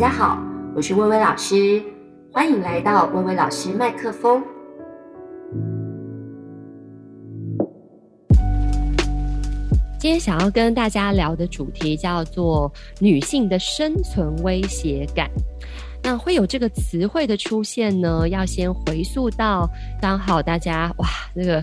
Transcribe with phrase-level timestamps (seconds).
[0.00, 0.42] 大家好，
[0.74, 1.82] 我是薇薇老师，
[2.32, 4.42] 欢迎来到薇薇老师麦克风。
[9.98, 15.30] 今天想要跟大家聊的主题叫做女性的生存威胁感。
[16.02, 19.68] 那会有这个词汇的出现呢，要先回溯到
[20.00, 21.62] 刚好大家哇，那个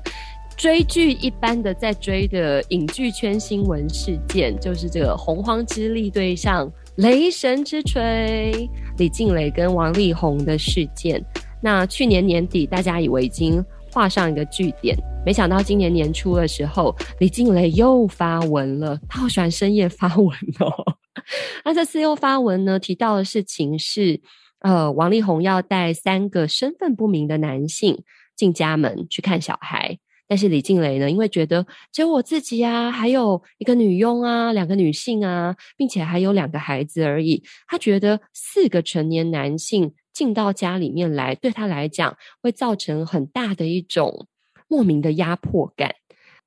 [0.55, 11.23] 追剧一般的在追的影剧圈新闻事件，就是这个洪荒之力对上雷神之锤，李静蕾跟王力宏的事件。
[11.61, 13.63] 那去年年底，大家以为已经。
[13.89, 18.99] 画上一个句点，没想到今年年初的时候，李静蕾又发文了。
[19.09, 20.27] 她好喜欢深夜发文
[20.59, 20.97] 哦。
[21.65, 24.21] 那这次又发文呢，提到的事情是，
[24.59, 28.03] 呃，王力宏要带三个身份不明的男性
[28.35, 39.93] 进家门去看小孩，但是李静蕾呢，因为觉得只有我自己啊，还有一个女佣啊，两个女性啊，并且还有两个孩子而已，她觉得四个成年男性。
[40.13, 44.27] 进到家里面来，对她来讲会造成很大的一种
[44.67, 45.93] 莫名的压迫感。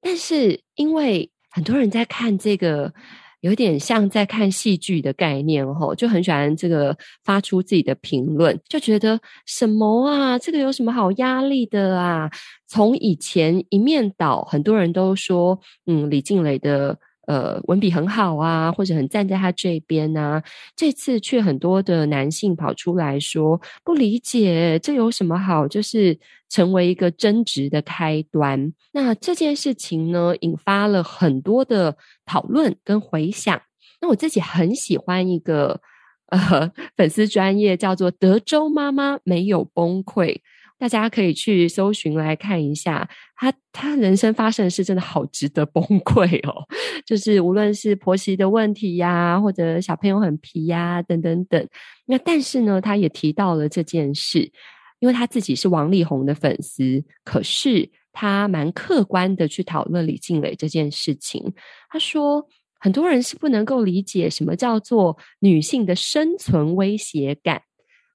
[0.01, 2.93] 但是因为很多人在看这个，
[3.41, 12.31] 有点像在看戏剧的概念哦，就很喜欢这个发出自己的评论，就觉得什么啊，这个有什么好压力的啊？
[12.67, 16.99] 从以前一面倒，很多人都说，嗯，李静蕾的。
[17.31, 20.43] 呃，文笔很好啊，或者很站在他这边啊。
[20.75, 25.69] 这次却很多的男性跑出来说不理解，这有什么好？
[25.69, 26.19] 就是
[26.49, 28.73] 成为一个争执的开端。
[28.91, 31.97] 那这件事情呢，引发了很多的
[32.27, 33.63] 讨论跟回响。
[34.01, 35.81] 那我自己很喜欢一个
[36.31, 40.41] 呃 粉丝专业，叫做德州妈妈没有崩溃。
[40.81, 46.67] 大家可以去搜寻来看一下，他他人生发生的事真的好值得崩溃哦！
[47.05, 51.69] 就是无论是婆媳的问题呀，或者小朋友很皮呀，等等等。
[52.07, 54.51] 那但是呢，他也提到了这件事，
[55.01, 61.53] 因为他自己是王力宏的粉丝，可是他蛮客观的去讨论李静蕾这件事情。
[61.91, 62.49] 他说，
[62.79, 67.61] 很多人是不能够理解什么叫做女性的生存威胁感。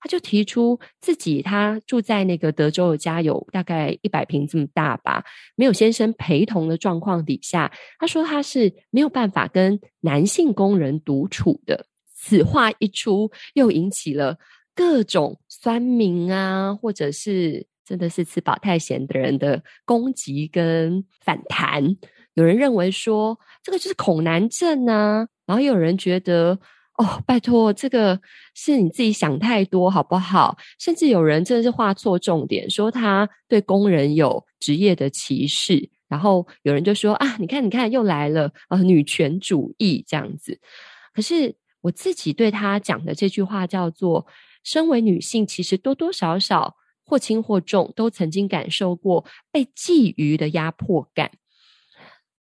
[0.05, 5.23] 他就提出自己，他住在那个德州的家，有大概一百平这么大吧，
[5.55, 11.88] 没有先生陪同的状况底下，他说他是没有办法跟男性工人独处的。
[12.13, 14.38] 此话一出，又引起了
[14.75, 21.83] 各种酸民啊，或者是真的是吃饱太闲的人的攻击跟反弹。
[22.35, 26.59] 有人认为说这个就是恐男症啊，然后有人觉得。
[26.97, 28.19] 哦，拜托，这个
[28.53, 30.57] 是你自己想太多，好不好？
[30.79, 40.57] 甚至有人真的是画错重点，说他对工人有职业的歧视，然后有人就说啊，你看，你看，又来了，呃，女权主义这样子。
[41.13, 44.25] 可是我自己对他讲的这句话叫做：
[44.63, 51.29] 身为女性，其实多多少少或轻或重，都曾经感受过被觊觎的压迫感。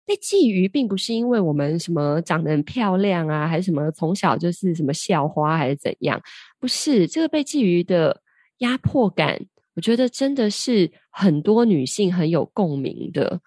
[0.05, 6.21] 被觊觎并不是因为我们什么长得很漂亮啊，还是什么从小就是什么校花，还是怎样？
[6.59, 8.21] 不是，这个被觊觎的
[8.59, 9.39] 压迫感，
[9.75, 13.41] 我觉得真的是很多女性很有共鸣的，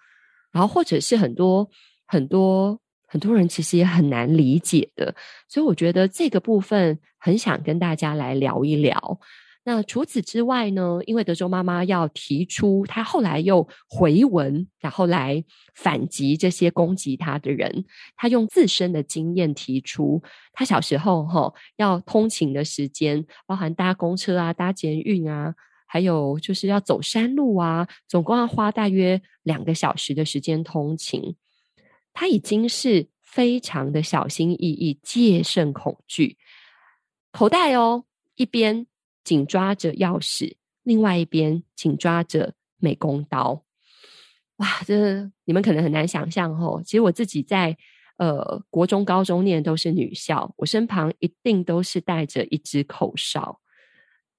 [0.51, 1.69] 然后或者是很多
[2.05, 5.15] 很多很多人其实也很难理解的，
[5.47, 9.19] 所以我觉得这个部分很想跟大家来聊一聊。
[9.71, 10.99] 那除此之外呢？
[11.05, 15.43] 因为德州妈妈要提出，她后来又回文，然后来
[15.75, 17.85] 反击这些攻击她的人。
[18.15, 20.23] 她用自身的经验提出，
[20.53, 25.53] 她小时候哈、哦、要通勤的时间，包含搭公车啊、搭捷运啊，
[25.85, 31.35] 还有就是要走山路啊，总共要花大约两个小时的时间通勤。
[32.11, 36.39] 她已经是非常的小心翼翼、戒慎恐惧，
[37.31, 38.87] 口袋哦一边。
[39.29, 43.63] 紧抓着钥匙，另外一边紧抓着美工刀。
[44.55, 46.81] 哇，这你们可能很难想象哦。
[46.83, 47.77] 其实我自己在
[48.17, 53.59] 呃国中、高中念都是女校，我身旁一定都是带着一支口哨，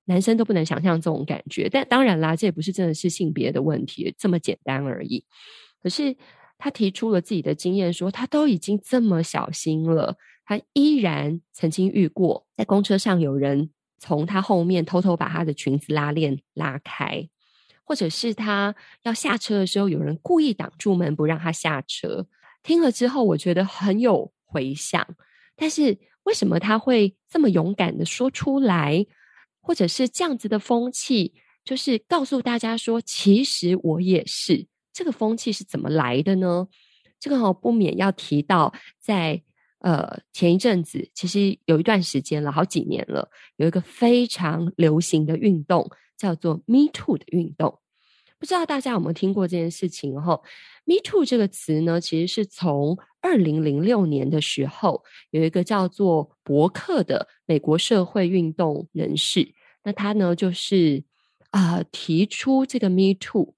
[0.06, 1.68] 男生都不能想象这种感觉。
[1.68, 5.24] 但当然啦，这也不是真的是性别的问题，这么简单而已。
[5.80, 6.16] 可是
[6.58, 13.70] 他提出了自己的经验，说他都已经这么小心了，他依然曾经遇过在公车上有人。
[14.00, 17.28] 从他后面偷偷把他的裙子拉链拉开，
[17.84, 22.26] 或者是他要下车的时候，有人故意挡住门不让他下车。
[22.64, 25.06] 听了之后，我觉得很有回响。
[25.54, 29.06] 但是为什么他会这么勇敢的说出来？
[29.62, 34.66] 或者是这样子的风气，就是告诉大家说，其实我也是。
[34.92, 36.66] 这个风气是怎么来的呢？
[37.20, 39.42] 这个好不免要提到在
[39.80, 47.78] 呃，前一阵子其实有一段时间了，好几年了，有一个非常流行的运动叫做 “Me Too” 的运动，
[48.38, 50.20] 不知道大家有没有听过这件事情？
[50.20, 50.42] 后
[50.84, 59.54] “Me Too” 这个词呢，其实是从二零零六年的时候，有一个叫做伯克的美国社会运动人士，
[59.84, 61.04] 那他呢就是
[61.50, 63.54] 啊、呃、提出这个 “Me Too”。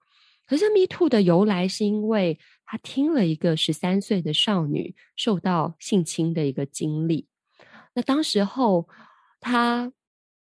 [0.47, 2.39] 可是 “Me Too” 的由来是因为
[2.73, 7.29] 他听了一个十三岁的少女受到性侵的一个经历，
[7.95, 8.89] 那当时候
[9.41, 9.93] 他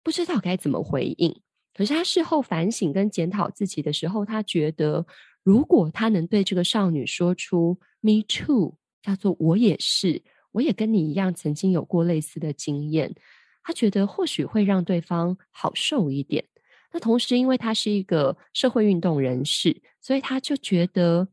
[0.03, 1.41] 不知道该怎么回应。
[1.73, 5.07] 可是他事后反省跟检讨自己的时候，他觉得
[5.43, 13.15] 如果他能对这个少女说出 “Me too”，叫做“我也是，我也跟你一样曾经有过类似的经验”，
[13.65, 16.45] 他觉得或许会让对方好受一点。
[16.93, 21.27] 那同时，因为他是一个社会运动人士，所以他就觉得，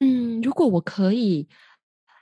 [0.00, 1.48] 嗯，如果我可以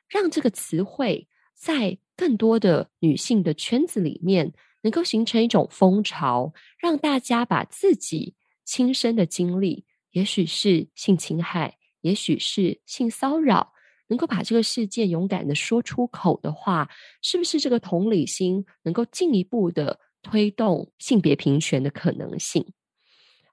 [0.09, 8.35] 让这个词汇在更多的女性的圈子里面，能够形成一种风潮，让大家把自己
[8.65, 13.73] 亲身的经历，也许是性侵害，也许是性骚扰，
[14.09, 16.89] 能够把这个事件勇敢的说出口的话，
[17.23, 20.01] 是不是这个同理心能够进一步的？
[20.27, 22.73] 推动性别平权的可能性。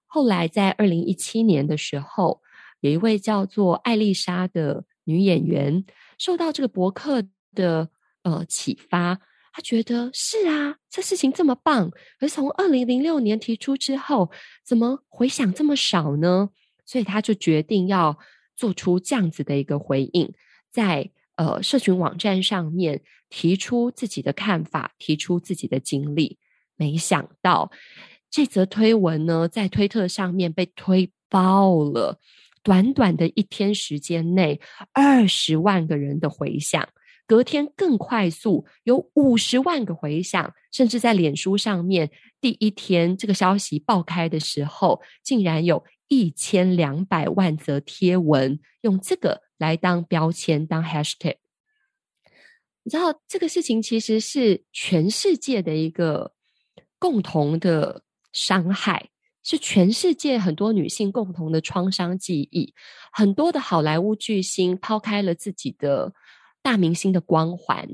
[0.06, 2.42] 后来，在二零一七年的时候，
[2.82, 5.86] 有一位叫做艾丽莎的女演员，
[6.18, 7.24] 受到这个博客
[7.56, 7.90] 的
[8.24, 9.20] 呃启发，
[9.54, 14.30] 她觉得是啊，这事情这么棒，而从二零零六年提出之后，
[14.66, 16.50] 怎么回响这么少呢？
[16.86, 18.18] 所以，她就决定要
[18.56, 20.34] 做出这样子的一个回应，
[20.70, 26.38] 在呃社群网站上面提出自己的看法，提出自己的经历。
[26.76, 27.72] 没想到
[28.30, 32.20] 这则推文呢，在推特上面被推爆了，
[32.64, 34.60] 短短的一天时间内，
[34.94, 36.88] 二十万个人的回响，
[37.28, 51.38] 隔天更快速有五十万个回响，甚至在脸书上面，第一天这个消息爆开的时候，竟然有一千两百万则贴文用这个来当标签，当 hashtag。
[52.84, 56.34] 你知道这个事情其实是全世界的一个。
[57.02, 59.10] 共同的伤害
[59.44, 62.74] 是全世界很多女性共同的创伤记忆。
[63.12, 66.14] 很多的好莱坞巨星抛开了自己的
[66.62, 67.88] 大明星的光环，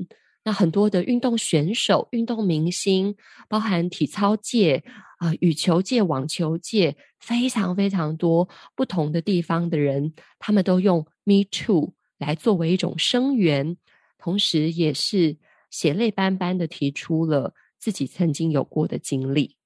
[0.44, 3.16] 那很多的运动选手、运动明星，
[3.48, 4.84] 包含体操界、
[5.18, 13.76] 啊、羽球界、网球界，非常非常多不同的地方的人，他们都用 “Me Too” 来作为一种声援，
[14.18, 15.38] 同时也是
[15.70, 17.54] 血泪斑斑的提出了。
[17.80, 19.56] 自己曾经有过的经历，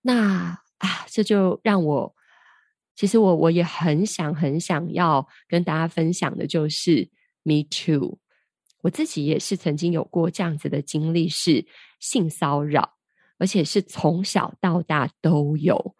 [0.00, 2.14] 那啊，这就让我，
[2.94, 7.08] 其实我我也很想很想要跟大家分享的，就是
[7.42, 8.18] Me too，
[8.82, 11.66] 我自己也是曾经有过这样子的经历，是
[12.00, 12.96] 性骚扰，
[13.38, 15.96] 而且是从小到大都有。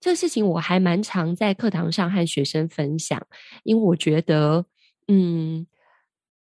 [0.00, 3.26] 这个事情我还蛮常在课堂上和学生分享，
[3.62, 4.66] 因为我觉得，
[5.08, 5.66] 嗯，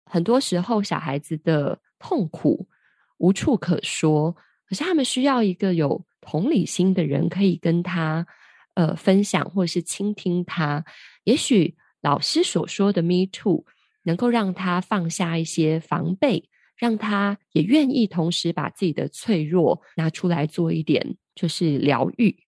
[0.06, 2.68] 很多时候小孩子的痛苦。
[3.18, 4.34] 无处可说，
[4.70, 8.28] 可是他们需要一个有同理心的人，可以跟他
[8.76, 10.86] 呃分享，或者是倾听他。
[11.24, 13.66] 也许老师所说的 “me too”
[14.04, 16.48] 能够让他放下一些防备，
[16.78, 22.44] 让他也愿意同时把自己的脆弱拿出来做一点，就是疗愈。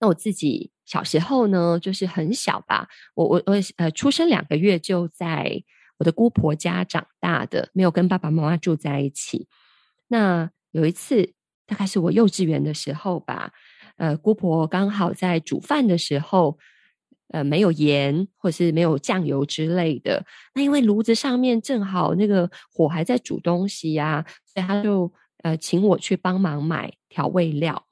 [0.00, 5.60] 那我自己小时候呢，就是很小吧，我我我呃出生两个月就在
[5.98, 9.48] 我的姑婆家长大的，没有跟爸爸妈妈住在一起。
[10.06, 11.34] 那有一次，
[11.68, 13.52] 大概是我幼稚园的时候吧，
[13.98, 16.58] 呃，姑婆刚好在煮饭的时候，
[17.28, 20.24] 呃，没有盐或是没有酱油之类的。
[20.54, 27.84] 那因为炉子上面正好那个火还在煮东西呀，所以他就呃请我去帮忙买调味料。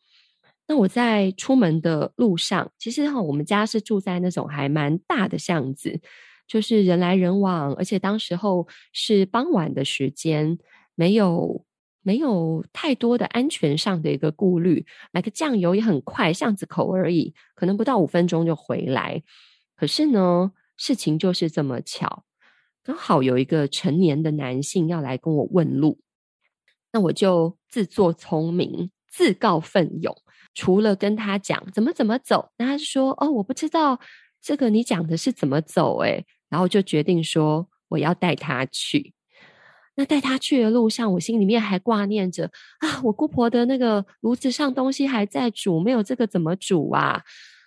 [0.66, 6.00] 那我在出门的路上，其实哈，我们家是住在那种还蛮大的巷子，
[6.48, 10.58] 就是人来人往，而且当时候是傍晚的时间，
[10.94, 11.62] 没有。
[12.06, 19.24] 没有太多的安全上的一个顾虑，买个酱油也很快，巷子口而已，可能不到五分钟就回来。
[19.74, 22.22] 可是呢，事情就是这么巧，
[22.84, 25.98] 刚好有一个成年的男性要来跟我问路，
[26.92, 30.16] 那我就自作聪明，自告奋勇，
[30.54, 33.98] 除了跟他讲怎么怎么走，那他说哦，我不知道
[34.40, 39.15] 这个你讲的是怎么走，诶，然后就决定说我要带他去。
[39.98, 42.50] 那带他去的路上，我心里面还挂念着
[42.80, 47.22] 啊，我姑婆的那个炉子上东西还在煮，没有这个怎么煮啊？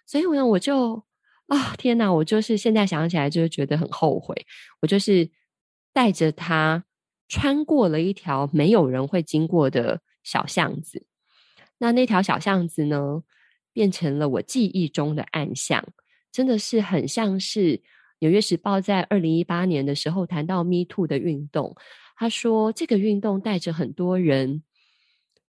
[0.06, 1.04] 所以呢，我就
[1.48, 2.14] 啊，天哪！
[2.14, 4.46] 我就是现在想起来，就是觉得很后悔。
[4.82, 5.30] 我就是
[5.92, 6.86] 带着他
[7.28, 11.08] 穿过了一条没有人会经过的小巷子。
[11.80, 13.24] 那那条小巷子呢，
[13.74, 15.84] 变成了我记忆中的暗巷，
[16.32, 17.78] 真的是很像是
[18.20, 21.76] 《纽约时报》在二零一八年的时候谈到 Me Too 的运动。
[22.20, 24.62] 他说，这个运动带着很多人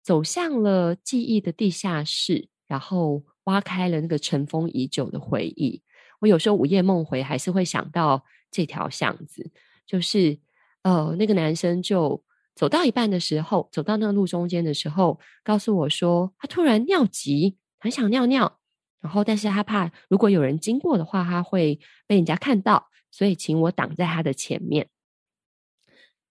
[0.04, 5.82] 走向了记忆的地下室，然后挖开了那个尘封已久的回忆。
[6.20, 9.50] 我有时候午夜梦回，还是会想到这条巷子，
[9.84, 10.38] 就是
[10.82, 12.22] 呃，那个男生就
[12.54, 18.60] 走到一半的时候，走到那个路中间的时候，告诉我说，他突然尿急，很想尿尿，
[19.00, 24.88] 然后但是他怕如果有人经过的话，他会被人家看到，所以请我挡在他的前面。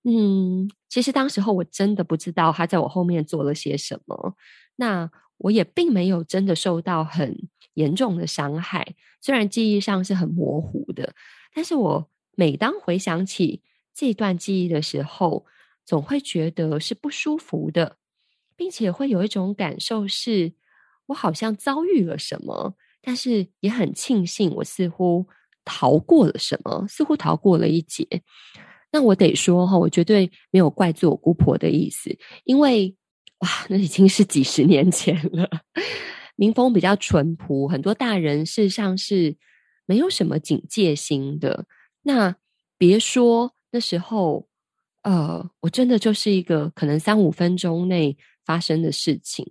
[0.03, 4.35] 嗯，其实当时候我真的不知道他在我后面做了些什么，
[4.77, 11.13] 那我也并没有真的受到很严重的伤害，虽然记忆上是很模糊的，
[11.53, 13.61] 但是我每当回想起
[13.93, 15.45] 这段记忆的时候，
[15.85, 17.97] 总会觉得是不舒服的，
[18.55, 20.53] 并且会有一种感受是，
[21.07, 25.27] 我好像遭遇了什么，但是也很庆幸我似乎
[25.65, 28.05] 逃过了什么，似乎逃过了一劫。
[28.91, 32.95] 那我得说哈，我绝对没有怪罪我姑婆的意思，因为
[33.39, 35.49] 哇，那已经是几十年前了。
[36.35, 39.35] 民风比较淳朴，很多大人事实上是
[39.85, 41.65] 没有什么警戒心的。
[42.01, 42.35] 那
[42.77, 44.47] 别说那时候，
[45.03, 49.45] 呃，我真的就是一个可能三五分钟内发生的事情。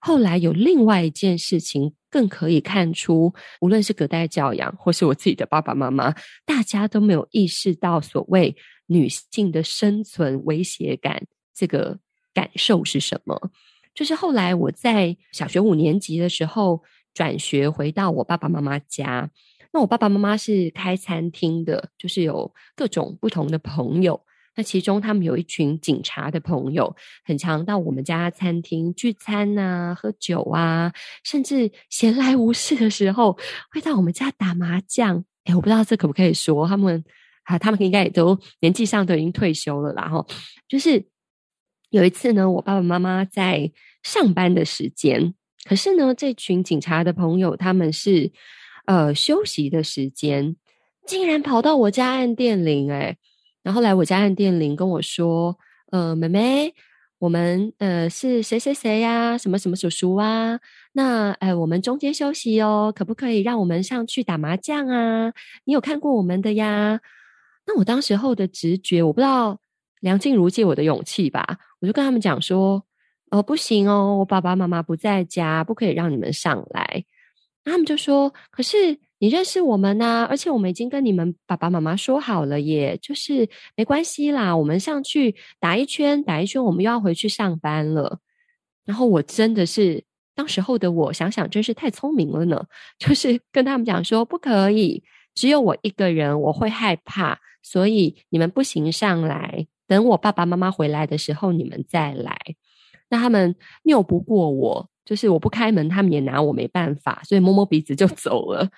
[0.00, 6.12] 后来有另外一件事情，更可以看出，无论是隔代教养，或是我自己的爸爸妈妈，
[6.44, 8.56] 大家都没有意识到所谓
[8.92, 11.98] 女性的生存威胁感，这个
[12.34, 13.50] 感受是什么。
[13.94, 16.82] 就是后来我在小学五年级的时候
[17.12, 19.30] 转学回到我爸爸妈妈家，
[19.72, 24.20] 那我爸爸妈妈是开餐厅的，就是有各种不同的朋友。
[24.54, 26.94] 那其中他们有一群警察的朋友，
[27.24, 30.92] 很常到我们家餐厅聚餐啊、喝酒啊，
[31.24, 33.38] 甚至闲来无事的时候
[33.70, 35.24] 会到我们家打麻将。
[35.44, 37.02] 诶，我不知道这可不可以说，他们
[37.44, 40.26] 啊，他们应该也都年纪上都已经退休了啦，然后
[40.68, 41.04] 就是。
[41.92, 43.70] 有一次呢，我爸爸妈妈在
[44.02, 45.34] 上班的时间，
[45.68, 48.32] 可是呢，这群警察的朋友他们是
[48.86, 50.56] 呃休息的时间，
[51.04, 53.18] 竟然跑到我家按电铃，诶，
[53.62, 55.58] 然后来我家按电铃跟我说
[55.92, 56.74] ：“呃，妹妹，
[57.18, 59.36] 我们呃是谁谁谁呀？
[59.36, 60.58] 什么什么叔叔啊？
[60.94, 65.34] 那呃我们中间休息哦，可不可以让我们上去打麻将啊？
[65.64, 67.02] 你有看过我们的呀？”
[67.66, 69.58] 那我当时候的直觉，我不知道。
[70.00, 72.84] 梁静茹借我的勇气吧，我就跟他们讲说
[73.30, 77.04] ：“哦，不行哦，我爸爸妈妈不在家，不可以让你们上来。”
[77.64, 88.18] 他们就说：“可是你认识我们呐，而且我们已经跟你们爸爸妈妈说好了耶，就是没关系啦，我们上去打一圈，打一圈，我们又要回去上班了。”
[88.84, 90.02] 然后我真的是
[90.34, 92.60] 当时候的我，想想真是太聪明了呢，
[92.98, 102.36] 就是跟他们讲说：“不可以，只有我一个人，我会害怕，所以你们不行上来。”等我爸爸妈妈回来的时候，你们再来。
[103.10, 103.54] 那他们
[103.84, 108.70] 拗不过我，就是我不开门，他们也拿我没办法，所以摸摸鼻子就走了。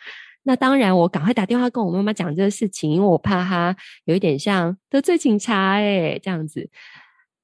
[0.43, 3.76] 那当然，我赶快打电话跟我妈妈讲这个事情，因为我怕他
[4.07, 6.69] 有一点像得罪警察诶，这样子。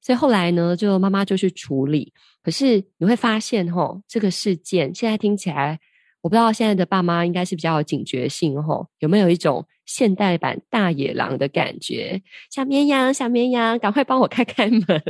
[0.00, 2.12] 所以后来呢，就妈妈就去处理。
[2.42, 5.78] 可是你会发现，吼，这个事件现在听起来。
[6.23, 12.23] 我不知道现在的爸妈应该是比较有警觉性吼，有没有一种现代版大野狼的感觉？
[12.49, 15.02] 小绵羊，小绵羊，赶快帮我开开门，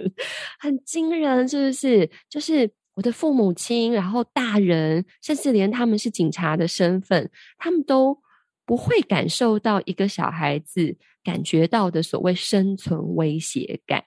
[0.58, 2.10] 很惊人，是不是？
[2.30, 8.18] 就是我的父母亲，然后大人，甚至连他们是警察的身份，他们都
[8.64, 14.02] 不会感受到一个小孩子感觉到的所谓生存威胁感。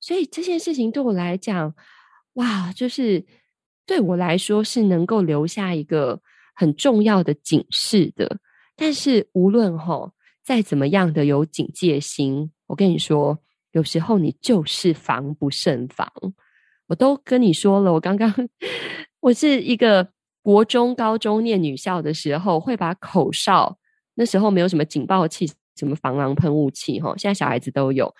[0.00, 1.74] 所以这件事情对我来讲，
[2.34, 3.26] 哇，就是。
[3.88, 6.20] 对我来说是能够留下一个
[6.54, 8.38] 很重要的警示的，
[8.80, 10.12] 但是无论哈
[10.44, 13.36] 再怎么样的有警戒心，我跟你说，
[13.72, 16.10] 有时候你就是防不胜防。
[16.86, 18.32] 我都跟你说了，我刚刚
[19.20, 20.08] 我是一个
[20.40, 23.76] 国中、高中念女校的时候，会把口哨，
[24.14, 28.14] 那时候没有什么警报器、什么防狼喷雾器哈，现在小孩子都有。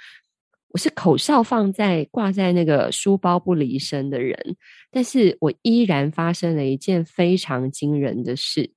[0.70, 4.56] 我是口哨放在挂在那个书包不离身的人，
[4.90, 8.72] 但是我依然发生了一件非常惊人的事。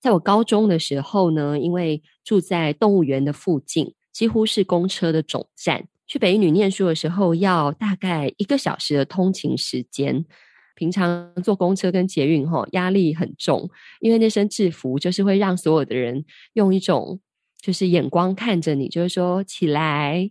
[0.00, 5.88] 在我高中的时候呢，因为住在动物园的附近，几乎是公车的总站。
[6.06, 10.24] 去北一女念书的时候，要大概一个小时的通勤时间。
[10.76, 13.68] 平常坐公车跟捷运，吼，压力很重，
[14.00, 17.18] 因为那身制服就是会让所有的人用一种
[17.60, 20.30] 就是眼光看着你，就是说起来。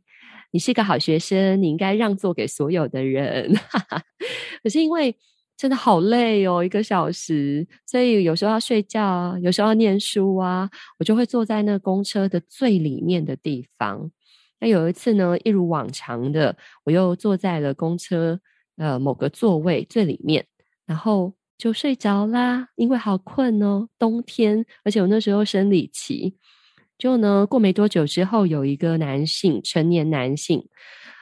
[0.51, 3.53] 你是个好学生，你应该让座给所有的人。
[4.63, 5.13] 可是因为
[5.58, 10.70] 真的好累哦，一个小时，所以有时候要睡觉啊，有时候要念书啊，
[11.00, 14.12] 我就会坐在那公车的最里面的地方。
[14.60, 18.40] 那有一次呢，一如往常的，我又坐在了公车
[18.78, 20.46] 呃某个座位最里面，
[20.86, 26.38] 然后就睡着啦，因为好困哦，冬天，而且我那时候生理期。
[26.98, 30.66] 就呢，过没多久之后，有一个男性，成年男性，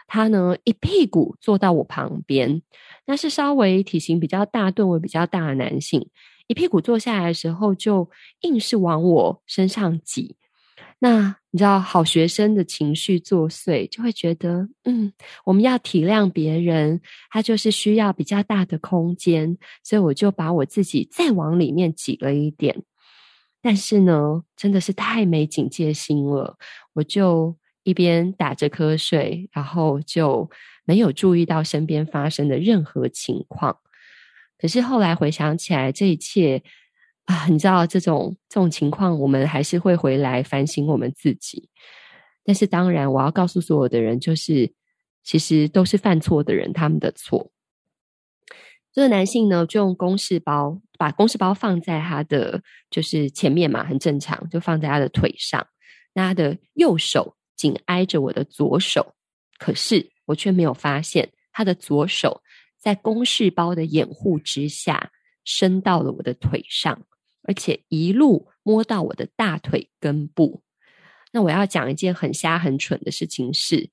[0.07, 2.61] 他呢一屁股坐到我旁边，
[3.05, 6.09] 那是稍微体型比较大、吨位比较大的男性，
[6.47, 8.09] 一屁股坐下来的时候，就
[8.41, 10.35] 硬是往我身上挤。
[10.99, 15.11] 那你知道，好学生的情绪作祟，就会觉得，嗯，
[15.43, 22.83] 我们要体谅别人，他就是需要比较大的空间，所以我就把我自己再往里面挤了一点。
[23.61, 26.57] 但是呢，真的是太没警戒心了，
[26.93, 30.49] 我就一边打着瞌睡，然后就
[30.85, 33.79] 没有注意到身边发生的任何情况。
[34.57, 36.63] 可是后来回想起来，这一切
[37.25, 41.69] 啊，你知道这种这种情况，我们还是会回来反省我们自己。
[42.45, 44.73] 但是当然，我要告诉所有的人，就是
[45.23, 47.51] 其实都是犯错的人，他们的错。
[48.91, 55.65] 这个男性呢，就用公事包把公事包放在他的就是前面嘛，很正常，就放在他的腿上。
[56.13, 59.13] 那他的右手紧挨着我的左手，
[59.57, 62.41] 可是我却没有发现他的左手
[62.77, 65.11] 在公事包的掩护之下
[65.45, 67.05] 伸到了我的腿上，
[67.43, 70.61] 而且一路摸到我的大腿根部。
[71.31, 73.89] 那我要讲一件很瞎很蠢的事情是，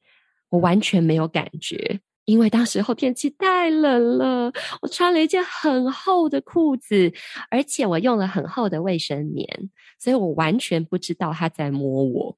[0.50, 2.00] 我完全没有感觉。
[2.26, 7.12] 因为当时候天气太冷了，我穿了一件很厚的裤子，
[7.50, 12.36] 而且我用了很厚的卫生棉，所以我完全不知道他在摸我。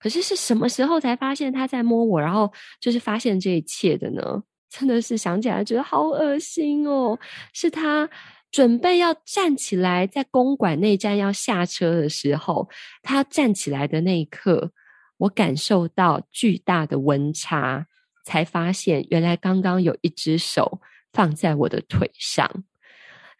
[0.00, 4.42] 可是是什么时候才发现他在摸我，然后就是发现这一切的呢？
[4.70, 7.18] 真的是想起来觉得好恶心哦！
[7.52, 8.08] 是他
[8.50, 12.68] 准备要站起来，在公馆内站要下车的时候，
[13.02, 14.72] 他站起来的那一刻，
[15.18, 17.86] 我感受到巨大的温差。
[18.22, 22.46] 才发现，原来刚刚有一只手放在我的腿上，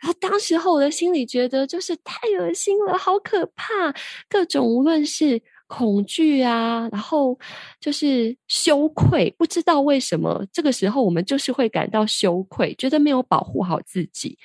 [0.00, 3.94] 然后当时候我的心里觉得就是太恶心了，好可怕，
[4.28, 7.38] 各种无论是恐惧啊，然后
[7.80, 14.36] 就是羞愧，不知道为什么这个时候我们就是会感到羞愧，觉得没有保护好自己。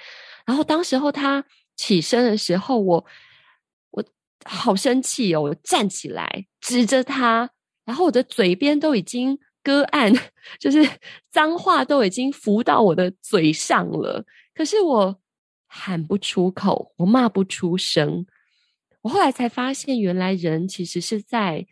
[0.46, 1.44] 然后当时候他
[1.76, 3.06] 起身的时候，我
[3.90, 4.04] 我
[4.46, 7.50] 好生气哦，我站起来指着他，
[7.84, 9.38] 然后我的嘴边都已经。
[9.66, 10.14] 割案，
[10.60, 10.88] 就是
[11.32, 15.20] 脏话都已经浮到我的嘴上了，可是我
[15.66, 18.24] 喊不出口，我骂不出声。
[19.06, 21.68] 我后来才发现，原来人其实是在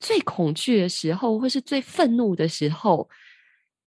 [0.00, 3.08] 最恐惧的时候，或是最愤怒的时候，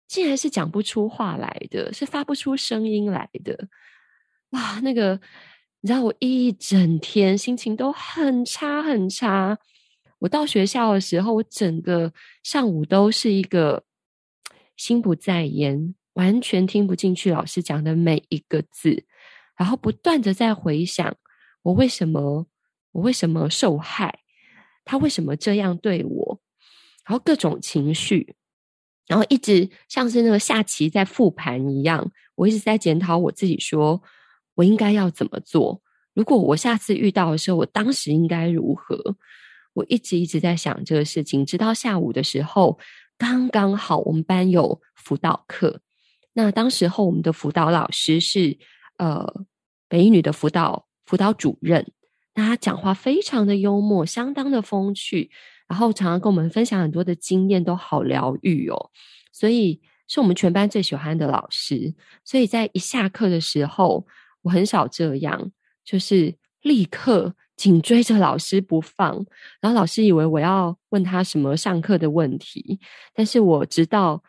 [0.08, 3.68] 竟然是讲不出话来的，是发不出声音来的。
[4.52, 5.20] 哇，那个
[5.82, 9.58] 你知道，我一整天心情都很差很差。
[10.20, 13.84] 我到学校的时候，我整个上午都是一个
[14.78, 19.04] 心不在焉，完全听不进去老师讲的每一个字，
[19.58, 21.18] 然后不断的在回想
[21.64, 22.48] 我为什么
[22.98, 24.22] 我为什么受害，
[24.84, 26.42] 他为什么这样对我，
[27.06, 28.36] 然后各种情绪，
[29.06, 34.02] 然后一直像是那个下棋在复盘一样，我一直在检讨我自己说，
[34.56, 35.80] 我应该要怎么做？
[36.16, 39.16] 如果我下次遇到的时候，我当时应该如何？
[39.74, 42.80] 我一直一直在想这个事情，直到下午的时候，
[43.16, 45.82] 刚刚好我们班有辅导课。
[46.34, 48.58] 那当时候我们的辅导老师是
[48.98, 49.46] 呃
[49.88, 51.92] 北一女的辅导辅导主任，
[52.46, 55.30] 他讲话非常的幽默，相当的风趣，
[55.68, 58.92] 然后常常跟我们分享很多的经验，都好疗愈哦。
[59.32, 61.94] 所以是我们全班最喜欢的老师。
[62.24, 64.06] 所以在一下课的时候，
[64.42, 65.52] 我很少这样，
[65.84, 67.36] 就是立刻。
[67.58, 69.16] 紧追着老师不放，
[69.60, 72.80] 然后老师以为我要问他什么上课的问题，
[73.16, 74.24] 但是我直到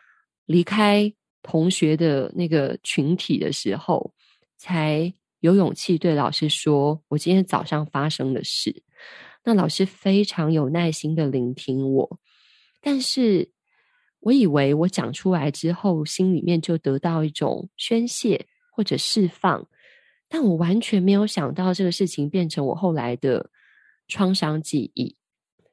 [0.47, 4.11] 离开同学的那个群体的时候，
[4.57, 8.83] 才有勇气对老师说我今天早上发生的事。
[9.43, 12.19] 那老师非常有耐心的聆听我，
[12.81, 13.51] 但是
[14.19, 19.67] 我以为我讲出来之后，心里面就得到一种宣泄或者释放。
[20.27, 23.49] 但我完全没有想到这个事情变成我后来的
[24.07, 25.15] 创伤记忆，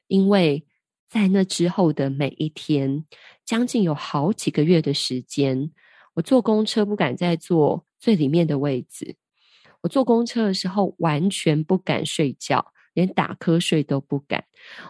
[0.07, 0.65] 因为
[1.09, 3.05] 在那之后的每一天，
[3.45, 5.73] 将近有好几个月的时间，
[6.15, 9.17] 我坐公车不敢再坐最里面的位置。
[9.87, 14.44] 我坐公车的时候完全不敢睡觉，连打瞌睡都不敢。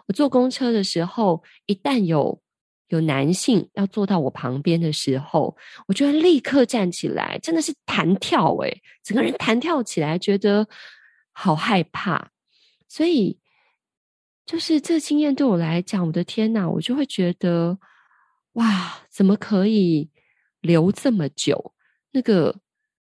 [0.06, 2.40] 我坐公车的时候，一旦有
[2.88, 5.54] 有男性要坐到我旁边的时候，
[5.86, 10.66] 我就会立刻站起来，真的是弹跳诶，整个人弹跳起来，觉得
[11.30, 12.30] 好害怕。
[12.88, 13.38] 所以，
[14.46, 17.78] 就是这经验对我来讲，我的天哪，我就会觉得，
[18.52, 20.08] 哇，怎么可以
[20.62, 21.74] 留这么久？
[22.12, 22.60] 那个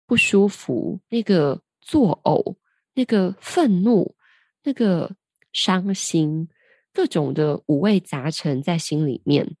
[0.05, 2.55] 不舒服，那个作呕，
[2.93, 4.15] 那个愤怒，
[4.63, 5.15] 那个
[5.51, 6.47] 伤心，
[6.93, 9.55] 各种的五味杂陈在心里面。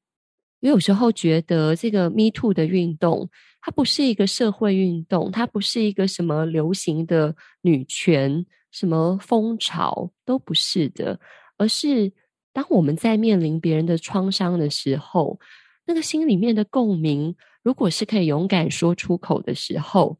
[0.61, 3.29] 我有时候觉得这个 Me Too 的运动，
[3.61, 11.19] 它不是一个社会运动，它不是一个什么流行的女权、什么风潮，都不是的，
[11.57, 12.13] 而是
[12.53, 15.39] 当我们在面临别人的创伤的时候，
[15.85, 20.19] 那个心里面的共鸣，如果是可以勇敢说出口的时候，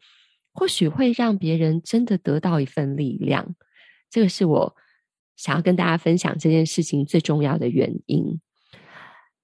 [0.54, 3.56] 或许会让别人真的得到一份力量。
[4.10, 4.76] 这个是我
[5.36, 8.40] 想要跟大家分享这件事情最重要的原因。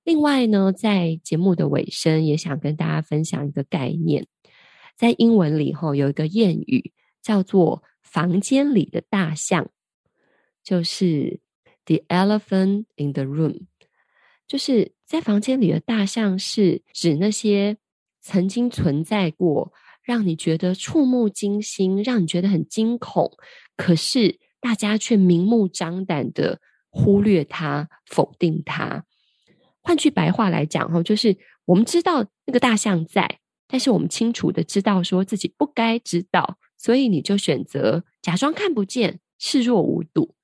[0.04, 4.28] 另外呢，在节目的尾声，也想跟大家分享一个概念。
[4.96, 9.70] 在英文里，吼有一个谚语叫做“房间里的大象”，
[10.64, 11.40] 就是
[11.86, 13.66] “the elephant in the room”。
[14.48, 17.78] 就是在房间里的大象，是指那些
[18.22, 19.74] 曾经存在过，
[20.08, 23.30] 让你觉得触目惊心，让你觉得很惊恐，
[23.76, 29.04] 可是大家却明目张胆的忽略它、否定它。
[29.82, 40.36] 换句白话来讲，哈，就是我们知道那个大象在，但是我们清楚的知道说自己不该知道，所以你就选择假装看不见，视若无睹。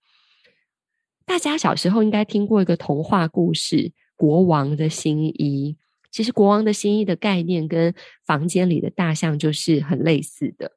[1.26, 3.78] 大家小时候应该听过一个童话故事
[4.18, 5.78] 《国王的新衣》，
[6.14, 10.74] 其实《国王的新衣》的概念跟房间里的大象就是很类似的。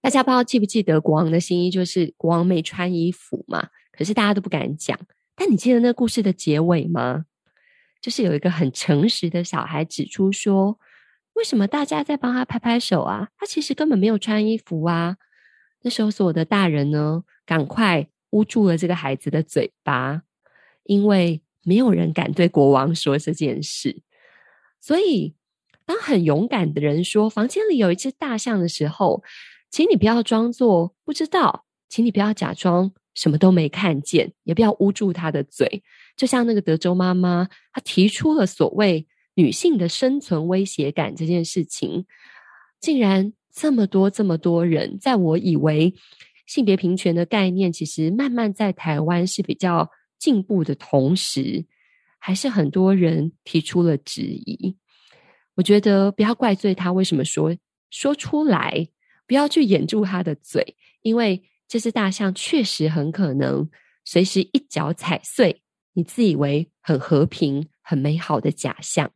[0.00, 3.68] 大家不知道记不记得《国王的新衣》就是国王没穿衣服嘛？
[3.90, 4.96] 可是大家都不敢讲。
[5.34, 7.24] 但你记得那故事的结尾吗？
[8.00, 10.78] 就是有一个很诚实的小孩指出说
[11.34, 13.30] ：“为什么大家在帮他拍拍手啊？
[13.36, 15.16] 他其实根本没有穿衣服啊！”
[15.82, 20.22] 那时候所有的大人呢，赶快捂住了这个孩子的嘴巴，
[20.84, 24.00] 因为没有人敢对国王说这件事。
[24.80, 25.34] 所以，
[25.84, 29.22] 当很勇敢的人说房间里有一只大象的时候，
[29.70, 32.92] 请你不要装作不知道，请你不要假装。
[33.16, 35.82] 什么都没看见，也不要捂住他的嘴。
[36.18, 42.04] 就像那个德州妈妈，她提出了所谓女性的生存威胁感这件事情，
[42.78, 45.94] 竟然这么多这么多人，在我以为
[46.46, 51.66] 性别平权的概念其实慢慢在台湾是比较进步的同时，
[52.18, 54.76] 还是很多人提出了质疑。
[55.54, 57.56] 我觉得不要怪罪他，为什么说
[57.90, 58.88] 说出来，
[59.26, 61.42] 不要去掩住他的嘴，因为。
[61.68, 63.68] 这只大象确实很可能
[64.04, 69.10] 随时一脚踩碎你自以为很和平、很美好的假象。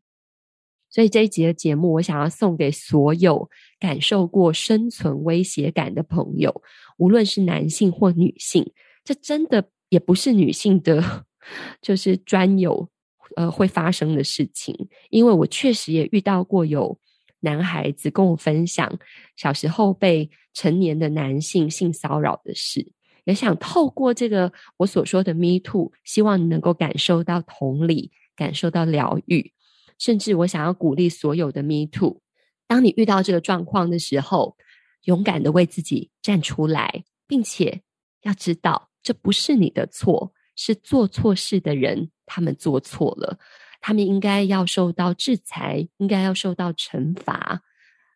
[0.91, 6.61] 所以这一集的节目，我想要送给所有感受过生存威胁感的朋友，
[6.99, 8.73] 无论是男性或女性，
[9.05, 11.27] 这真的也不是女性的，
[11.83, 12.89] 就是专有
[13.37, 14.75] 呃会发生的事情。
[15.11, 16.99] 因为我确实也遇到过有。
[17.43, 18.99] 男孩子跟我分享
[19.35, 22.93] 小时候被成年的男性性骚扰的事，
[23.25, 29.55] 也想透过这个我所说的 “Me Too”，希望你能够感受到同理，感受到疗愈。
[29.99, 32.21] 甚至我想要鼓励所有的 “Me Too”，
[32.67, 34.59] 当你遇到这个状况的时候，
[35.05, 37.81] 勇敢的为自己站出来，并且
[38.21, 43.39] 要知道这不是你的错，是做错事的人他们做错了。
[43.81, 47.63] 他们应该要受到制裁，应该要受到惩罚。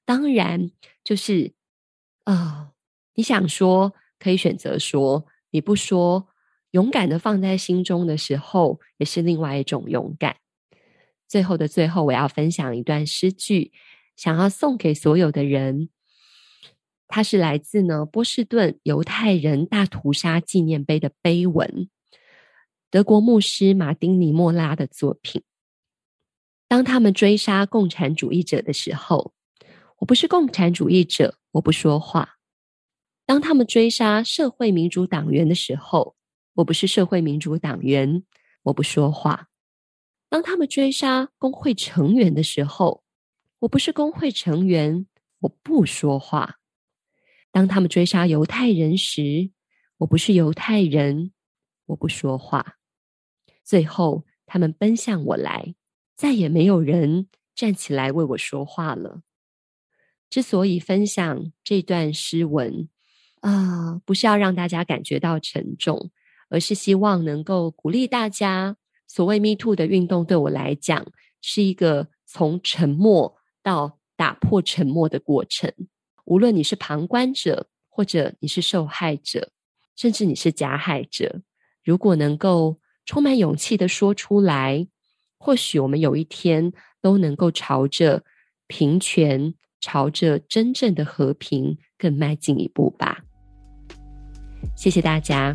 [0.05, 0.71] 当然，
[1.03, 1.55] 就是
[2.25, 2.73] 啊、
[3.15, 6.29] 你想说可以选择说，你不说，
[6.73, 10.37] 勇敢的放在心中的时候，也是另外一种勇敢。
[11.27, 13.73] 最后的最后，我要分享一段诗句，
[14.17, 15.89] 想要送给所有的人。
[17.07, 21.89] 它是来自呢波士顿犹太人大屠杀纪念碑的碑文，
[22.91, 25.43] 德国牧师马丁尼莫拉的作品。
[26.67, 29.33] 当他们追杀共产主义者的时候，
[29.99, 32.37] 我不是共产主义者，我不说话；
[33.27, 36.17] 当他们追杀社会民主党员的时候，
[36.55, 38.25] 我不是社会民主党员，
[38.65, 39.47] 我不说话；
[40.29, 43.05] 当他们追杀工会成员的时候，
[43.61, 45.07] 我不是工会成员，
[45.41, 46.57] 我不说话；
[47.55, 49.53] 当他们追杀犹太人时，
[49.99, 51.31] 我不是犹太人，
[51.87, 52.79] 我不说话。
[53.63, 55.77] 最后，他们奔向我来。
[56.17, 59.23] 再也没有人站起来为我说话了。
[60.29, 62.89] 之所以分享这段诗文
[63.39, 66.11] 啊，不是要让大家感觉到沉重，
[66.49, 71.07] 而是希望能够鼓励大家所谓 Me Too 的运动对我来讲，
[71.41, 75.73] 是一个从沉默到打破沉默的过程。
[76.25, 79.51] 无论你是旁观者，或者你是受害者，
[79.97, 81.43] 甚至你是加害者，
[81.83, 84.87] 如果能够充满勇气的说出来，
[85.39, 88.25] 或许我们有一天都能够朝着
[88.67, 93.23] 平权、朝着真正的和平更迈进一步吧。
[94.77, 95.55] 谢谢大家。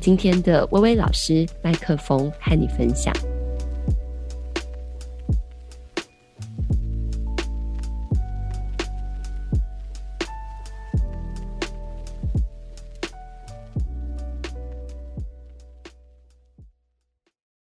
[0.00, 3.14] 今天的薇薇老师麦克风和你分享。